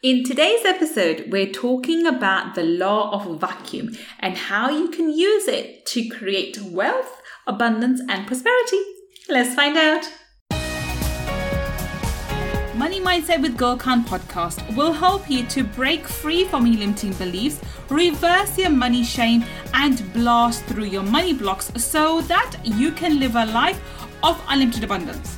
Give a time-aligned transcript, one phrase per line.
[0.00, 5.48] In today's episode, we're talking about the law of vacuum and how you can use
[5.48, 8.80] it to create wealth, abundance, and prosperity.
[9.28, 10.08] Let's find out.
[12.76, 17.12] Money Mindset with Gul Khan podcast will help you to break free from your limiting
[17.14, 19.44] beliefs, reverse your money shame,
[19.74, 23.80] and blast through your money blocks so that you can live a life
[24.22, 25.37] of unlimited abundance.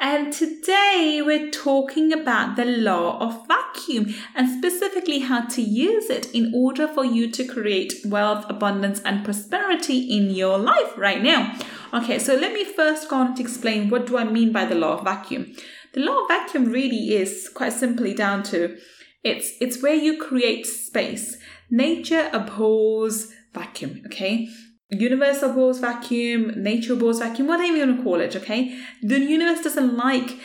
[0.00, 6.32] And today we're talking about the law of vacuum and specifically how to use it
[6.32, 11.58] in order for you to create wealth, abundance, and prosperity in your life right now.
[11.92, 14.76] Okay, so let me first go on to explain what do I mean by the
[14.76, 15.52] law of vacuum.
[15.94, 18.78] The law of vacuum really is quite simply down to
[19.24, 21.38] it's it's where you create space.
[21.70, 24.48] Nature abhors vacuum, okay?
[24.90, 28.78] Universe abhors vacuum, nature abhors vacuum, whatever you want to call it, okay?
[29.02, 30.38] The universe doesn't like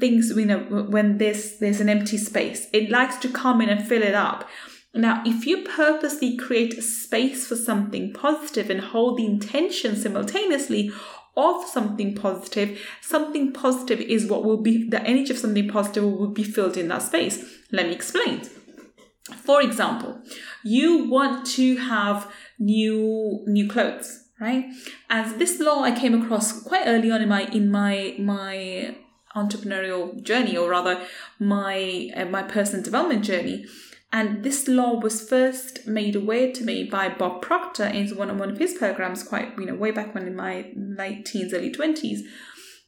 [0.00, 2.68] things, you know, when there's there's an empty space.
[2.72, 4.48] It likes to come in and fill it up.
[4.94, 10.90] Now, if you purposely create a space for something positive and hold the intention simultaneously
[11.36, 16.28] of something positive, something positive is what will be the energy of something positive will
[16.28, 17.44] be filled in that space.
[17.70, 18.42] Let me explain.
[19.34, 20.22] For example,
[20.64, 24.66] you want to have new new clothes, right?
[25.10, 28.96] As this law I came across quite early on in my in my my
[29.34, 31.06] entrepreneurial journey, or rather
[31.38, 33.66] my uh, my personal development journey.
[34.12, 38.38] And this law was first made aware to me by Bob Proctor in one of,
[38.38, 41.70] one of his programs, quite you know way back when in my late teens, early
[41.70, 42.22] twenties,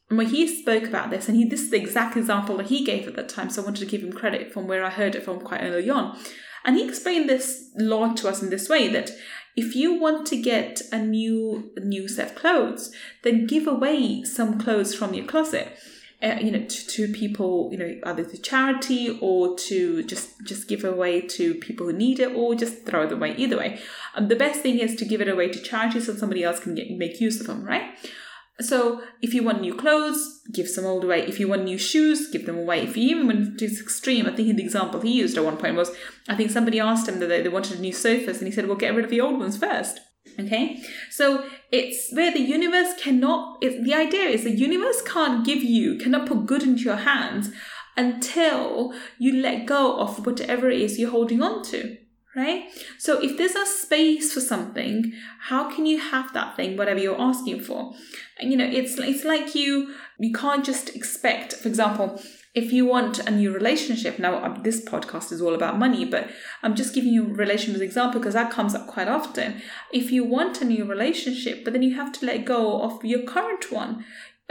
[0.07, 1.27] where he spoke about this.
[1.27, 3.49] And he this is the exact example that he gave at that time.
[3.49, 5.89] So I wanted to give him credit from where I heard it from quite early
[5.89, 6.17] on.
[6.65, 9.11] And he explained this law to us in this way that
[9.55, 12.93] if you want to get a new new set of clothes,
[13.23, 15.77] then give away some clothes from your closet.
[16.21, 20.67] Uh, you know, to, to people, you know, either to charity or to just just
[20.67, 23.33] give away to people who need it, or just throw it away.
[23.37, 23.79] Either way,
[24.15, 26.75] um, the best thing is to give it away to charity so somebody else can
[26.75, 27.91] get make use of them, right?
[28.61, 31.21] So if you want new clothes, give some old away.
[31.21, 32.81] If you want new shoes, give them away.
[32.81, 35.75] If you even went to extreme, I think the example he used at one point
[35.75, 35.91] was,
[36.27, 38.93] I think somebody asked him that they, wanted new sofas, and he said, "Well, get
[38.93, 39.99] rid of the old ones first.
[40.39, 43.61] Okay, so it's where the universe cannot.
[43.61, 47.49] the idea is the universe can't give you, cannot put good into your hands
[47.97, 51.97] until you let go of whatever it is you're holding on to
[52.39, 52.69] right?
[52.97, 57.21] So if there's a space for something, how can you have that thing, whatever you're
[57.21, 57.93] asking for?
[58.39, 62.19] And you know, it's it's like you you can't just expect, for example,
[62.55, 66.29] if you want a new relationship now uh, this podcast is all about money but
[66.63, 69.61] i'm just giving you a relationship as example because that comes up quite often
[69.93, 73.21] if you want a new relationship but then you have to let go of your
[73.21, 74.03] current one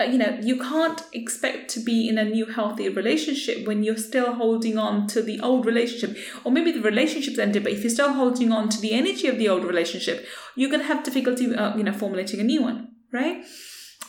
[0.04, 4.34] you know, you can't expect to be in a new healthy relationship when you're still
[4.34, 6.16] holding on to the old relationship.
[6.44, 9.38] Or maybe the relationship's ended, but if you're still holding on to the energy of
[9.38, 12.92] the old relationship, you're going to have difficulty, uh, you know, formulating a new one,
[13.12, 13.44] right?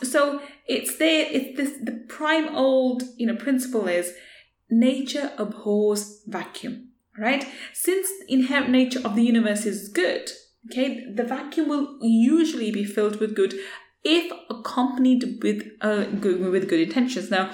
[0.04, 4.14] So it's there, it's this, the prime old, you know, principle is
[4.70, 7.46] nature abhors vacuum, right?
[7.74, 10.30] Since the inherent nature of the universe is good,
[10.70, 13.56] okay, the vacuum will usually be filled with good
[14.04, 17.30] if accompanied with uh, good, with good intentions.
[17.30, 17.52] Now,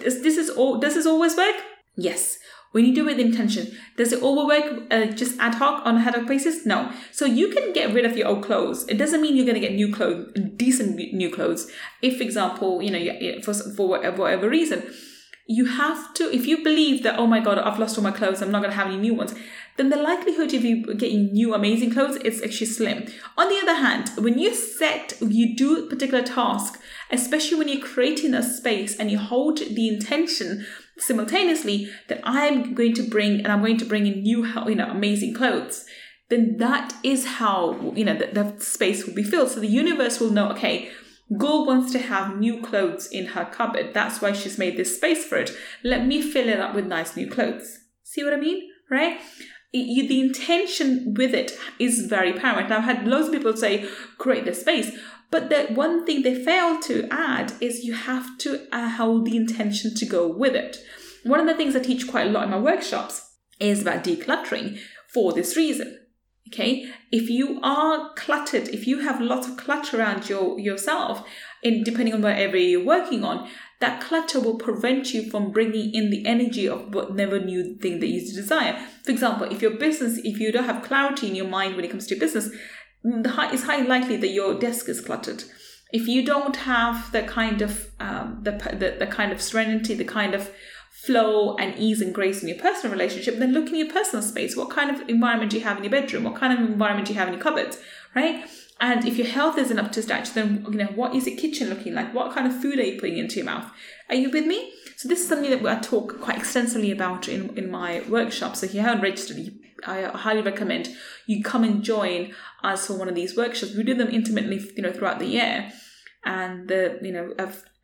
[0.00, 0.78] this, this is all.
[0.78, 1.56] Does this always work?
[1.96, 2.38] Yes.
[2.72, 5.96] When you do it with intention, does it all work uh, just ad hoc on
[5.96, 6.64] a ad hoc basis?
[6.64, 6.92] No.
[7.10, 8.86] So you can get rid of your old clothes.
[8.88, 11.68] It doesn't mean you're going to get new clothes, decent new clothes.
[12.00, 14.88] If, for example, you know, for for whatever reason,
[15.46, 16.34] you have to.
[16.34, 18.70] If you believe that, oh my god, I've lost all my clothes, I'm not going
[18.70, 19.34] to have any new ones
[19.80, 23.06] then the likelihood of you getting new amazing clothes is actually slim.
[23.38, 26.78] On the other hand, when you set, you do a particular task,
[27.10, 30.66] especially when you're creating a space and you hold the intention
[30.98, 34.90] simultaneously that I'm going to bring and I'm going to bring in new, you know,
[34.90, 35.86] amazing clothes,
[36.28, 39.48] then that is how, you know, the, the space will be filled.
[39.48, 40.90] So the universe will know, okay,
[41.36, 43.94] Gul wants to have new clothes in her cupboard.
[43.94, 45.52] That's why she's made this space for it.
[45.84, 47.78] Let me fill it up with nice new clothes.
[48.02, 48.68] See what I mean?
[48.90, 49.20] Right?
[49.72, 52.72] you, the intention with it is very paramount.
[52.72, 53.88] I've had loads of people say,
[54.18, 54.90] create the space.
[55.30, 59.36] But the one thing they fail to add is you have to uh, hold the
[59.36, 60.78] intention to go with it.
[61.22, 63.22] One of the things I teach quite a lot in my workshops
[63.60, 64.80] is about decluttering
[65.12, 65.99] for this reason,
[66.52, 71.24] Okay, if you are cluttered, if you have lots of clutter around your yourself,
[71.62, 73.48] and depending on whatever you're working on,
[73.78, 78.08] that clutter will prevent you from bringing in the energy of whatever new thing that
[78.08, 78.84] you desire.
[79.04, 81.90] For example, if your business, if you don't have clarity in your mind when it
[81.90, 82.50] comes to business,
[83.04, 85.44] it's highly likely that your desk is cluttered.
[85.92, 90.04] If you don't have the kind of um, the, the the kind of serenity, the
[90.04, 90.50] kind of
[90.90, 94.56] flow and ease and grace in your personal relationship, then look in your personal space.
[94.56, 96.24] What kind of environment do you have in your bedroom?
[96.24, 97.78] What kind of environment do you have in your cupboards?
[98.14, 98.44] Right?
[98.80, 101.68] And if your health isn't up to scratch, then you know what is your kitchen
[101.68, 102.12] looking like?
[102.14, 103.70] What kind of food are you putting into your mouth?
[104.08, 104.72] Are you with me?
[104.96, 108.56] So this is something that I talk quite extensively about in, in my workshop.
[108.56, 109.54] So if you haven't registered,
[109.86, 110.94] I highly recommend
[111.26, 113.74] you come and join us for one of these workshops.
[113.74, 115.72] We do them intermittently, you know, throughout the year.
[116.24, 117.34] And the you know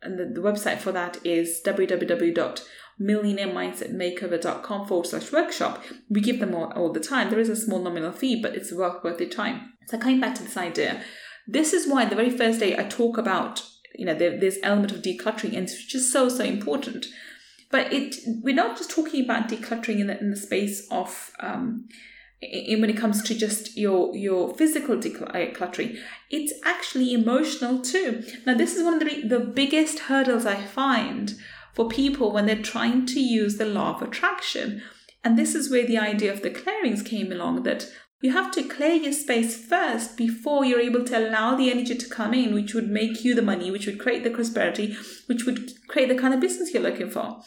[0.03, 2.61] and the, the website for that is www
[3.01, 5.83] millionairemindsetmakeover.com forward slash workshop.
[6.09, 7.29] We give them all, all the time.
[7.29, 9.73] There is a small nominal fee, but it's well worth your time.
[9.87, 11.01] So coming back to this idea,
[11.47, 13.63] this is why the very first day I talk about,
[13.95, 17.05] you know, this element of decluttering, and it's just so, so important.
[17.69, 21.87] But it we're not just talking about decluttering in the, in the space of um,
[22.41, 25.97] in, when it comes to just your your physical decluttering
[26.29, 31.35] it's actually emotional too now this is one of the, the biggest hurdles i find
[31.77, 34.81] for people when they're trying to use the law of attraction.
[35.23, 37.85] And this is where the idea of the clearings came along that
[38.19, 42.09] you have to clear your space first before you're able to allow the energy to
[42.09, 44.97] come in, which would make you the money, which would create the prosperity,
[45.27, 47.41] which would create the kind of business you're looking for.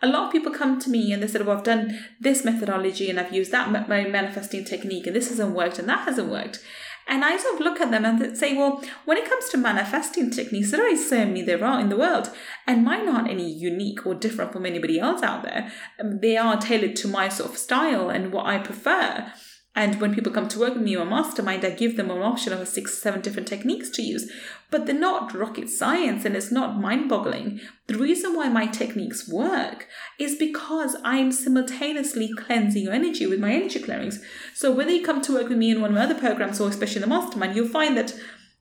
[0.00, 3.10] A lot of people come to me and they said, Well, I've done this methodology
[3.10, 6.64] and I've used that manifesting technique and this hasn't worked and that hasn't worked.
[7.06, 10.30] And I sort of look at them and say, well, when it comes to manifesting
[10.30, 12.30] techniques, there are many there are in the world,
[12.66, 15.70] and mine aren't any unique or different from anybody else out there.
[16.00, 19.32] Um, they are tailored to my sort of style and what I prefer.
[19.76, 22.52] And when people come to work with me or mastermind, I give them an option
[22.52, 24.30] of six, seven different techniques to use.
[24.74, 27.60] But they're not rocket science and it's not mind boggling.
[27.86, 29.86] The reason why my techniques work
[30.18, 34.20] is because I'm simultaneously cleansing your energy with my energy clearings.
[34.52, 36.68] So whether you come to work with me in one of my other programs or
[36.68, 38.16] especially in the mastermind, you'll find that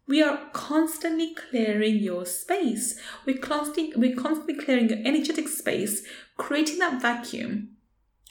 [0.07, 3.00] we are constantly clearing your space.
[3.25, 6.06] We're constantly, we're constantly clearing your energetic space,
[6.38, 7.69] creating that vacuum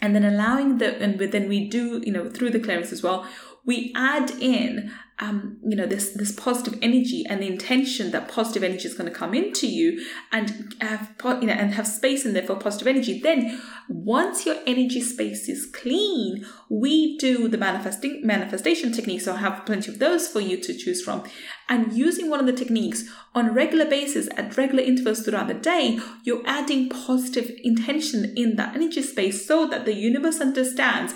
[0.01, 3.27] and then allowing the and then we do you know through the clearance as well
[3.65, 8.65] we add in um, you know this this positive energy and the intention that positive
[8.65, 12.33] energy is going to come into you and have you know and have space in
[12.33, 18.27] there for positive energy then once your energy space is clean we do the manifesting
[18.27, 19.25] manifestation techniques.
[19.25, 21.25] So i have plenty of those for you to choose from.
[21.69, 23.05] And using one of the techniques
[23.35, 28.57] on a regular basis at regular intervals throughout the day you're adding positive intention in
[28.57, 31.15] that energy space so that the universe understands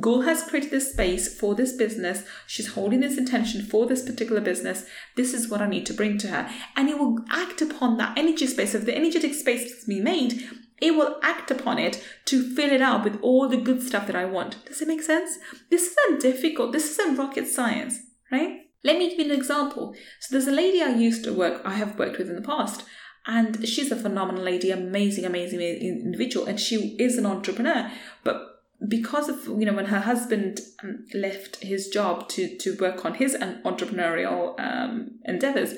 [0.00, 2.24] Gul has created this space for this business.
[2.46, 4.86] She's holding this intention for this particular business.
[5.16, 6.50] This is what I need to bring to her.
[6.76, 8.74] And it will act upon that energy space.
[8.74, 10.48] If the energetic space has been made,
[10.80, 14.16] it will act upon it to fill it out with all the good stuff that
[14.16, 14.64] I want.
[14.64, 15.38] Does it make sense?
[15.70, 16.72] This isn't difficult.
[16.72, 17.98] This isn't rocket science,
[18.32, 18.62] right?
[18.82, 19.94] Let me give you an example.
[20.20, 22.84] So there's a lady I used to work, I have worked with in the past,
[23.26, 27.92] and she's a phenomenal lady, amazing, amazing individual, and she is an entrepreneur.
[28.24, 28.51] But
[28.88, 33.14] because of you know when her husband um, left his job to to work on
[33.14, 33.34] his
[33.64, 35.74] entrepreneurial um, endeavors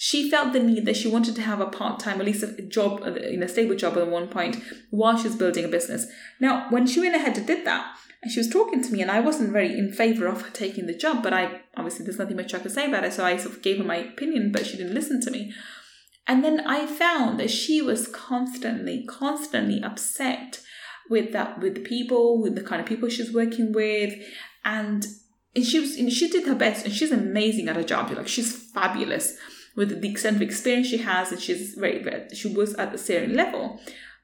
[0.00, 3.04] she felt the need that she wanted to have a part-time at least a job
[3.04, 4.56] in a stable job at one point
[4.90, 6.06] while she was building a business.
[6.40, 9.10] Now when she went ahead and did that and she was talking to me and
[9.10, 12.36] i wasn't very in favor of her taking the job but i obviously there's nothing
[12.36, 14.66] much i could say about it so i sort of gave her my opinion but
[14.66, 15.52] she didn't listen to me.
[16.28, 20.60] And then i found that she was constantly constantly upset
[21.10, 24.14] with that with the people, with the kind of people she's working with,
[24.64, 25.06] and
[25.54, 28.10] and she was and she did her best, and she's amazing at her job.
[28.10, 29.36] Like she's fabulous
[29.76, 32.98] with the extent of experience she has, and she's very, very she was at the
[32.98, 33.80] certain level,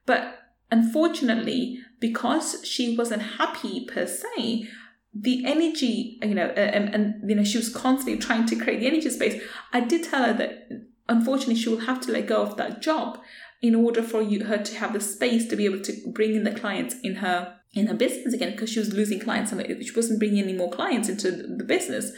[0.06, 0.38] but
[0.70, 4.68] unfortunately, because she wasn't happy per se,
[5.14, 8.80] the energy, you know, uh, and, and you know, she was constantly trying to create
[8.80, 9.40] the energy space.
[9.72, 10.68] I did tell her that
[11.08, 13.20] unfortunately she will have to let go of that job
[13.64, 16.44] in order for you her to have the space to be able to bring in
[16.44, 19.96] the clients in her in her business again because she was losing clients and she
[19.96, 22.12] wasn't bringing any more clients into the business.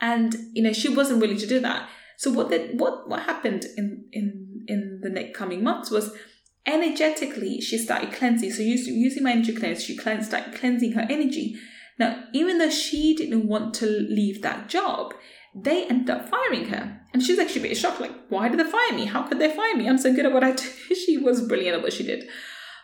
[0.00, 1.88] And you know she wasn't willing to do that.
[2.16, 6.12] So what that what what happened in in in the next coming months was
[6.66, 8.50] energetically she started cleansing.
[8.50, 11.54] So using, using my energy cleanse she cleansed started cleansing her energy.
[11.96, 15.14] Now even though she didn't want to leave that job
[15.56, 17.00] they ended up firing her.
[17.12, 19.06] And she's actually a bit shocked, like, why did they fire me?
[19.06, 19.88] How could they fire me?
[19.88, 20.64] I'm so good at what I do.
[20.94, 22.28] she was brilliant at what she did.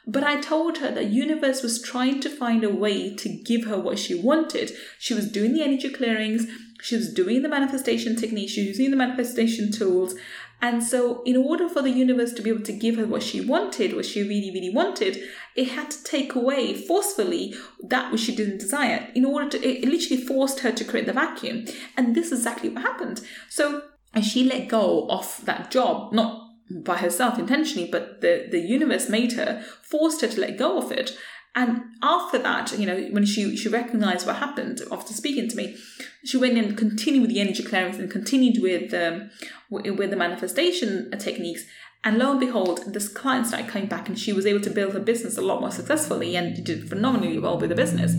[0.06, 3.66] But I told her that the universe was trying to find a way to give
[3.66, 4.72] her what she wanted.
[4.98, 6.46] She was doing the energy clearings,
[6.80, 10.14] she was doing the manifestation technique, she was using the manifestation tools.
[10.62, 13.40] And so, in order for the universe to be able to give her what she
[13.40, 15.20] wanted, what she really, really wanted,
[15.56, 19.08] it had to take away forcefully that which she didn't desire.
[19.16, 21.66] In order to, it literally forced her to create the vacuum.
[21.96, 23.22] And this is exactly what happened.
[23.48, 23.82] So,
[24.14, 29.08] and she let go of that job, not by herself intentionally, but the, the universe
[29.08, 31.16] made her, forced her to let go of it.
[31.54, 35.76] And after that, you know, when she, she recognized what happened after speaking to me,
[36.24, 39.30] she went and continued with the energy clearance and continued with um,
[39.70, 41.64] with the manifestation techniques.
[42.04, 44.94] And lo and behold, this client started coming back, and she was able to build
[44.94, 48.14] her business a lot more successfully and did phenomenally well with the business.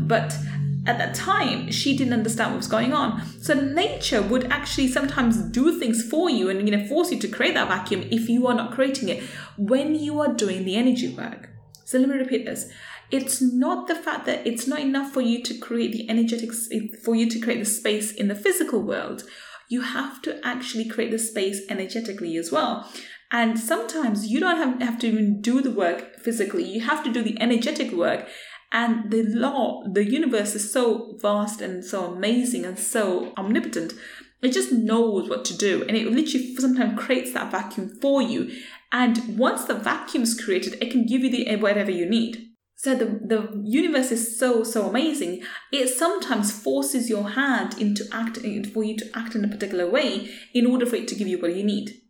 [0.00, 0.36] But
[0.86, 5.38] at that time she didn't understand what was going on so nature would actually sometimes
[5.38, 8.46] do things for you and you know force you to create that vacuum if you
[8.46, 9.22] are not creating it
[9.56, 11.48] when you are doing the energy work
[11.84, 12.70] so let me repeat this
[13.10, 16.68] it's not the fact that it's not enough for you to create the energetics
[17.04, 19.24] for you to create the space in the physical world
[19.68, 22.90] you have to actually create the space energetically as well
[23.32, 27.12] and sometimes you don't have, have to even do the work physically you have to
[27.12, 28.26] do the energetic work
[28.74, 33.92] and the law, the universe is so vast and so amazing and so omnipotent.
[34.42, 35.84] It just knows what to do.
[35.86, 38.50] And it literally sometimes creates that vacuum for you.
[38.92, 42.50] And once the vacuum is created, it can give you the eh, whatever you need.
[42.76, 45.42] So the, the universe is so, so amazing.
[45.72, 49.88] It sometimes forces your hand into act eh, for you to act in a particular
[49.88, 52.00] way in order for it to give you what you need.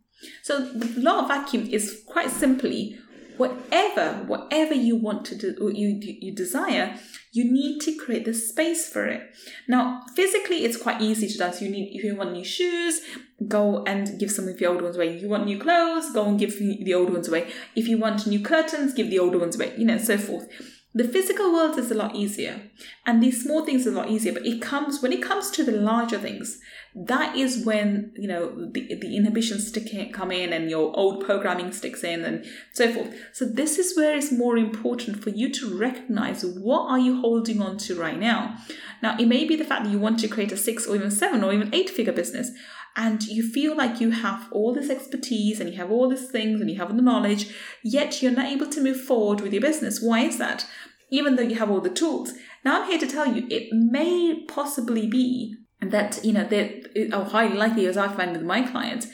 [0.43, 2.97] So the law of vacuum is quite simply
[3.37, 6.97] whatever whatever you want to do you you desire
[7.31, 9.29] you need to create the space for it.
[9.67, 13.01] Now physically it's quite easy to do so you need if you want new shoes
[13.47, 15.17] go and give some of the old ones away.
[15.17, 17.51] You want new clothes go and give the old ones away.
[17.75, 20.47] If you want new curtains give the old ones away you know so forth
[20.95, 22.61] the physical world is a lot easier
[23.05, 25.61] and these small things are a lot easier but it comes when it comes to
[25.63, 26.59] the larger things
[26.95, 31.23] that is when you know the, the inhibitions stick in, come in and your old
[31.23, 35.51] programming sticks in and so forth so this is where it's more important for you
[35.51, 38.57] to recognize what are you holding on to right now
[39.03, 41.11] now it may be the fact that you want to create a six or even
[41.11, 42.51] seven or even eight figure business
[42.97, 46.61] and you feel like you have all this expertise and you have all these things
[46.61, 50.01] and you have the knowledge, yet you're not able to move forward with your business.
[50.01, 50.65] Why is that?
[51.09, 52.33] Even though you have all the tools.
[52.63, 57.21] Now I'm here to tell you it may possibly be that, you know, that oh,
[57.21, 59.07] are highly likely as I find with my clients,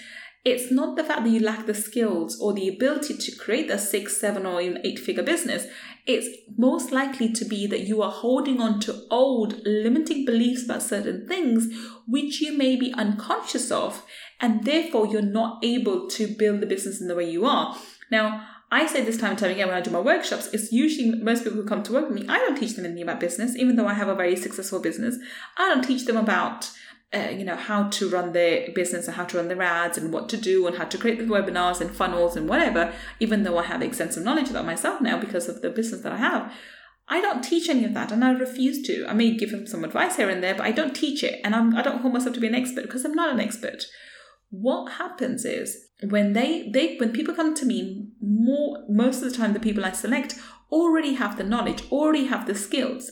[0.43, 3.77] it's not the fact that you lack the skills or the ability to create a
[3.77, 5.67] six, seven, or even eight figure business.
[6.07, 10.81] It's most likely to be that you are holding on to old limiting beliefs about
[10.81, 11.71] certain things
[12.07, 14.03] which you may be unconscious of,
[14.39, 17.77] and therefore you're not able to build the business in the way you are.
[18.09, 21.11] Now, I say this time and time again when I do my workshops, it's usually
[21.11, 23.57] most people who come to work with me, I don't teach them anything about business,
[23.57, 25.17] even though I have a very successful business.
[25.57, 26.71] I don't teach them about
[27.13, 30.13] uh, you know how to run their business and how to run their ads and
[30.13, 33.57] what to do and how to create the webinars and funnels and whatever even though
[33.57, 36.53] i have extensive knowledge about myself now because of the business that i have.
[37.09, 39.05] I don't teach any of that and i refuse to.
[39.09, 41.53] I may give them some advice here and there but i don't teach it and
[41.53, 43.87] I'm, i don't hold myself to be an expert because i'm not an expert.
[44.49, 49.37] What happens is when they they when people come to me more most of the
[49.37, 50.35] time the people i select
[50.71, 53.11] already have the knowledge already have the skills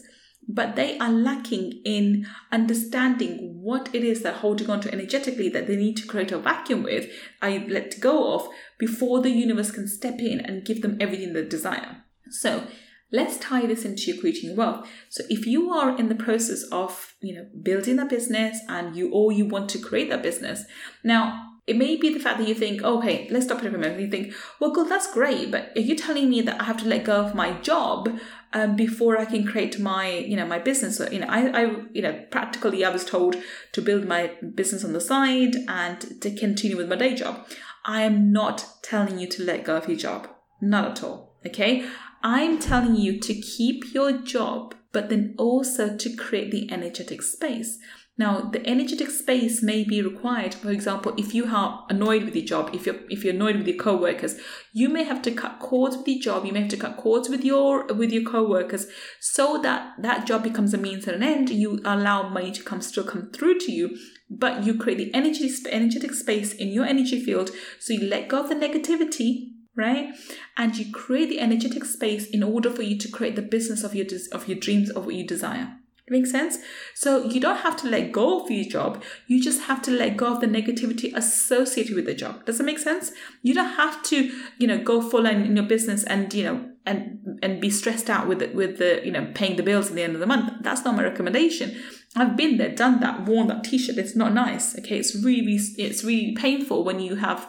[0.52, 5.68] but they are lacking in understanding what it is they're holding on to energetically that
[5.68, 7.08] they need to create a vacuum with,
[7.40, 8.48] I let go of,
[8.80, 12.04] before the universe can step in and give them everything they desire.
[12.32, 12.66] So
[13.12, 14.90] let's tie this into your creating wealth.
[15.10, 19.12] So if you are in the process of, you know, building a business and you
[19.12, 20.64] or you want to create that business,
[21.04, 23.72] now it may be the fact that you think, okay, let's stop it for a
[23.72, 24.00] moment.
[24.00, 26.88] You think, well, good, that's great, but are you telling me that I have to
[26.88, 28.10] let go of my job
[28.54, 31.00] um, before I can create my, you know, my business?
[31.12, 33.36] You know, I, I, you know, practically I was told
[33.74, 37.48] to build my business on the side and to continue with my day job.
[37.86, 40.28] I am not telling you to let go of your job,
[40.62, 41.38] not at all.
[41.46, 41.88] Okay,
[42.24, 47.78] I'm telling you to keep your job, but then also to create the energetic space.
[48.20, 50.54] Now, the energetic space may be required.
[50.54, 53.66] For example, if you are annoyed with your job, if you're if you're annoyed with
[53.66, 54.36] your co-workers,
[54.74, 56.46] you may have to cut cords with your job.
[56.46, 58.88] You may have to cut cords with your with your co-workers,
[59.22, 61.50] so that that job becomes a means and an end.
[61.50, 63.98] You allow money to come still come through to you,
[64.30, 67.52] but you create the energy energetic space in your energy field.
[67.80, 70.14] So you let go of the negativity right
[70.58, 73.96] and you create the energetic space in order for you to create the business of
[73.96, 75.79] your of your dreams of what you desire
[76.10, 76.58] It makes sense?
[76.96, 79.04] So you don't have to let go of your job.
[79.28, 82.46] You just have to let go of the negativity associated with the job.
[82.46, 83.12] Does that make sense?
[83.44, 86.66] You don't have to, you know, go full on in your business and, you know,
[86.86, 89.96] and and be stressed out with it with the, you know, paying the bills at
[89.96, 90.52] the end of the month.
[90.62, 91.80] That's not my recommendation.
[92.16, 93.98] I've been there, done that, worn that t-shirt.
[93.98, 94.76] It's not nice.
[94.80, 94.98] Okay.
[94.98, 97.48] It's really it's really painful when you have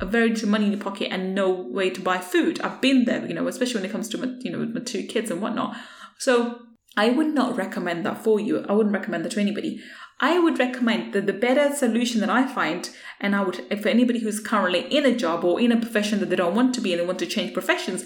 [0.00, 2.60] a very little money in your pocket and no way to buy food.
[2.62, 5.04] I've been there, you know, especially when it comes to my, you know, my two
[5.04, 5.76] kids and whatnot.
[6.18, 6.62] So
[7.00, 8.62] I would not recommend that for you.
[8.68, 9.80] I wouldn't recommend that to anybody.
[10.20, 14.18] I would recommend that the better solution that I find, and I would, for anybody
[14.18, 16.92] who's currently in a job or in a profession that they don't want to be
[16.92, 18.04] and they want to change professions,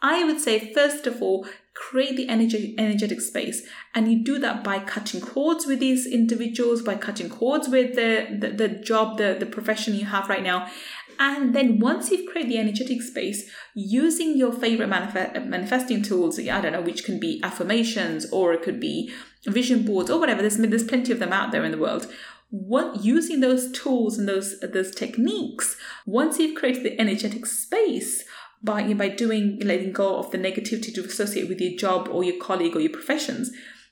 [0.00, 3.66] I would say, first of all, create the energy, energetic space.
[3.96, 8.26] And you do that by cutting cords with these individuals, by cutting cords with the,
[8.40, 10.70] the, the job, the, the profession you have right now.
[11.18, 16.60] And then once you've created the energetic space, using your favorite manif- manifesting tools, I
[16.60, 19.12] don't know, which can be affirmations or it could be
[19.44, 22.06] vision boards or whatever, there's, there's plenty of them out there in the world.
[22.50, 28.24] What, using those tools and those, those techniques, once you've created the energetic space,
[28.62, 32.40] by, by doing letting go of the negativity to associate with your job or your
[32.40, 33.50] colleague or your professions,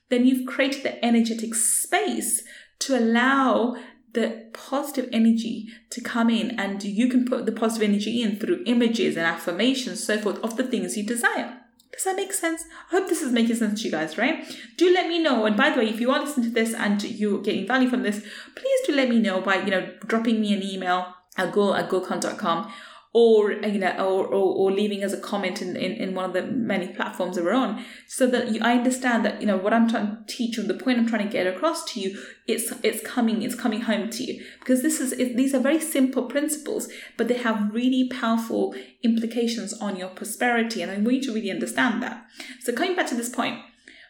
[0.09, 2.43] then you've created the energetic space
[2.79, 3.75] to allow
[4.15, 8.63] the positive energy to come in and you can put the positive energy in through
[8.65, 11.61] images and affirmations so forth of the things you desire.
[11.91, 12.63] Does that make sense?
[12.91, 14.43] I hope this is making sense to you guys right?
[14.77, 17.03] Do let me know and by the way if you are listening to this and
[17.03, 20.53] you're getting value from this please do let me know by you know dropping me
[20.53, 22.71] an email at gul at gulkhan.com
[23.17, 26.33] or you know or, or, or leaving as a comment in, in, in one of
[26.33, 27.81] the many platforms that we're on.
[28.09, 30.73] So that you, i understand that you know what i'm trying to teach you the
[30.73, 34.23] point i'm trying to get across to you it's it's coming it's coming home to
[34.25, 34.43] you.
[34.59, 39.71] Because this is it, these are very simple principles but they have really powerful implications
[39.79, 42.25] on your prosperity and i want you to really understand that.
[42.63, 43.59] So coming back to this point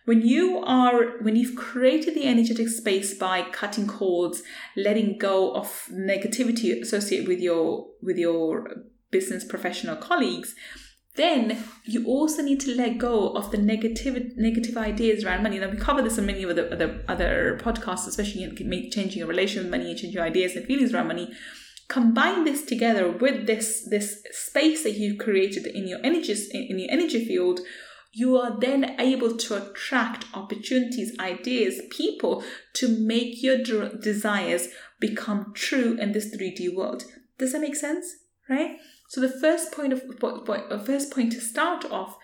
[0.06, 4.42] when you are when you've created the energetic space by cutting cords
[4.76, 10.56] letting go of negativity associated with your with your business professional colleagues,
[11.16, 15.60] then you also need to let go of the negative negative ideas around money.
[15.60, 19.28] Now we cover this in many of the other other podcasts, especially in changing your
[19.28, 21.32] relation with money and changing your ideas and feelings around money.
[21.88, 26.92] Combine this together with this this space that you've created in your energy in your
[26.92, 27.62] energy field.
[28.12, 32.44] You are then able to attract opportunities, ideas, people
[32.76, 33.58] to make your
[33.90, 34.70] desires
[35.02, 37.04] become true in this 3D world.
[37.38, 38.16] Does that make sense?
[38.50, 38.78] Right?
[39.16, 42.18] So the first point of point, uh, first point to start off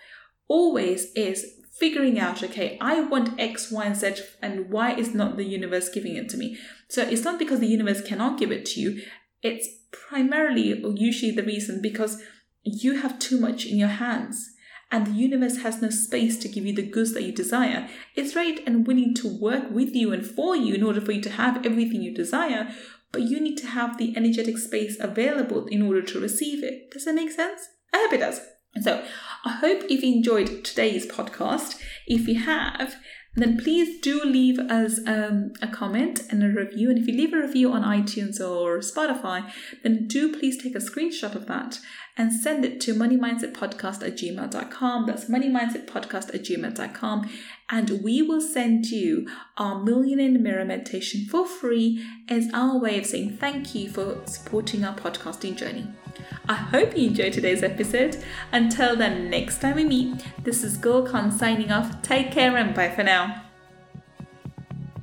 [0.46, 5.38] always is figuring out okay i want x y and z and why is not
[5.38, 8.66] the universe giving it to me so it's not because the universe cannot give it
[8.66, 9.00] to you
[9.40, 12.22] it's primarily or usually the reason because
[12.62, 14.50] you have too much in your hands
[14.90, 17.88] and the universe has no space to give you the goods that you desire.
[18.14, 21.22] It's right and willing to work with you and for you in order for you
[21.22, 22.70] to have everything you desire,
[23.12, 26.90] but you need to have the energetic space available in order to receive it.
[26.90, 27.60] Does that make sense?
[27.92, 28.40] I hope it does.
[28.80, 29.04] So,
[29.44, 31.78] I hope you've enjoyed today's podcast.
[32.06, 32.96] If you have,
[33.34, 36.90] then please do leave us um, a comment and a review.
[36.90, 39.50] And if you leave a review on iTunes or Spotify,
[39.82, 41.80] then do please take a screenshot of that
[42.18, 45.06] and send it to moneymindsetpodcast at gmail.com.
[45.06, 47.30] That's moneymindsetpodcast at gmail.com.
[47.72, 52.78] And we will send you our Million in the Mirror meditation for free as our
[52.78, 55.88] way of saying thank you for supporting our podcasting journey.
[56.48, 58.22] I hope you enjoyed today's episode.
[58.52, 62.02] Until then, next time we meet, this is Gul Khan signing off.
[62.02, 63.41] Take care and bye for now.